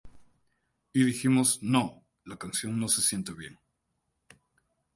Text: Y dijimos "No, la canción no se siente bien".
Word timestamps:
Y 0.93 1.03
dijimos 1.03 1.61
"No, 1.61 2.03
la 2.25 2.35
canción 2.35 2.79
no 2.79 2.87
se 2.87 3.03
siente 3.03 3.33
bien". 3.33 3.59